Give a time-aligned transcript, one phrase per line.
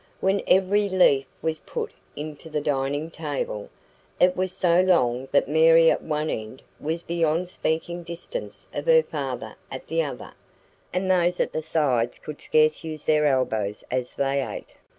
[0.19, 3.69] When every leaf was put into the dining table,
[4.19, 9.03] it was so long that Mary at one end was beyond speaking distance of her
[9.03, 10.33] father at the other,
[10.91, 14.73] and those at the sides could scarce use their elbows as they ate.